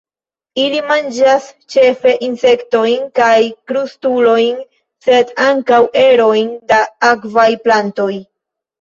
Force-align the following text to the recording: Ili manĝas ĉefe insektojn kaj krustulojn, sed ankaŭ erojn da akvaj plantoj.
Ili 0.61 0.79
manĝas 0.91 1.49
ĉefe 1.73 2.13
insektojn 2.29 3.05
kaj 3.21 3.37
krustulojn, 3.73 4.67
sed 5.07 5.37
ankaŭ 5.47 5.83
erojn 6.09 6.53
da 6.75 6.85
akvaj 7.15 7.51
plantoj. 7.67 8.13